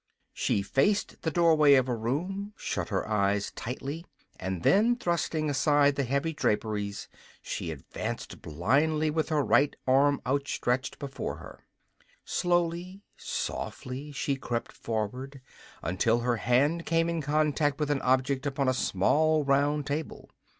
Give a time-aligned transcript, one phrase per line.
[0.33, 4.03] She faced the doorway of a room, shut her eyes tightly,
[4.39, 7.07] and then, thrusting aside the heavy draperies,
[7.39, 11.67] she advanced blindly with her right arm outstretched before her.
[12.25, 15.39] Slowly, softly she crept forward
[15.83, 20.31] until her hand came in contact with an object upon a small round table.